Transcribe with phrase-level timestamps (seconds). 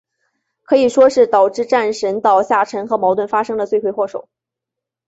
[0.63, 4.27] 可以说是导致战神岛下沉和矛盾发生的罪魁祸首。